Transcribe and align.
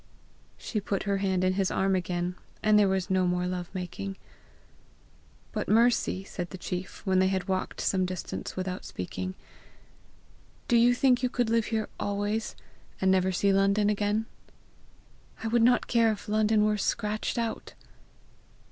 She 0.57 0.81
put 0.81 1.03
her 1.03 1.17
hand 1.17 1.43
in 1.43 1.53
his 1.53 1.69
arm 1.69 1.95
again, 1.95 2.33
and 2.63 2.79
there 2.79 2.89
was 2.89 3.11
no 3.11 3.27
more 3.27 3.45
love 3.45 3.69
making. 3.71 4.17
"But 5.51 5.69
Mercy," 5.69 6.23
said 6.23 6.49
the 6.49 6.57
chief, 6.57 7.05
when 7.05 7.19
they 7.19 7.27
had 7.27 7.47
walked 7.47 7.79
some 7.79 8.07
distance 8.07 8.55
without 8.55 8.83
speaking, 8.83 9.35
"do 10.67 10.75
you 10.75 10.95
think 10.95 11.21
you 11.21 11.29
could 11.29 11.51
live 11.51 11.65
here 11.65 11.87
always, 11.99 12.55
and 12.99 13.11
never 13.11 13.31
see 13.31 13.53
London 13.53 13.91
again?" 13.91 14.25
"I 15.43 15.47
would 15.49 15.61
not 15.61 15.85
care 15.85 16.11
if 16.11 16.27
London 16.27 16.65
were 16.65 16.77
scratched 16.79 17.37
out." 17.37 17.75